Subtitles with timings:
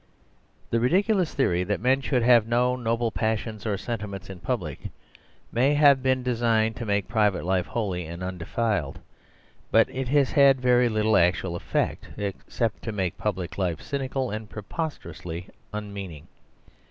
[0.71, 4.79] The ridiculous theory that men should have no noble passions or sentiments in public
[5.51, 8.97] may have been designed to make private life holy and undefiled,
[9.69, 14.49] but it has had very little actual effect except to make public life cynical and
[14.49, 16.27] preposterously unmeaning.